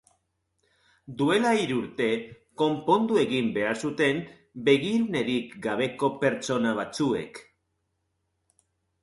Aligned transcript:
Duela 1.17 1.51
hiru 1.63 1.75
urte 1.81 2.07
konpondu 2.61 3.19
egin 3.25 3.51
behar 3.59 3.77
zuten 3.89 4.23
begirunerik 4.71 5.55
gabeko 5.67 6.11
pertsona 6.25 6.75
batzuek. 6.83 7.45